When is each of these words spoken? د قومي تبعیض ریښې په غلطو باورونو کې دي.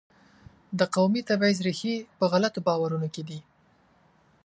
د 0.79 0.81
قومي 0.95 1.21
تبعیض 1.29 1.59
ریښې 1.67 1.95
په 2.17 2.25
غلطو 2.31 2.59
باورونو 2.67 3.07
کې 3.13 3.23
دي. 3.29 3.39